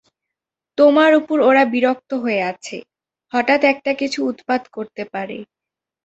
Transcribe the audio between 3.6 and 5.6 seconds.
একটা-কিছু উৎপাত করতে পারে।